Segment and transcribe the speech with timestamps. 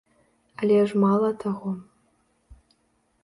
[0.61, 1.71] Але ж мала таго.